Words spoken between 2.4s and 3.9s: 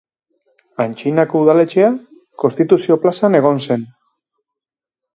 Konstituzio plazan egon zen.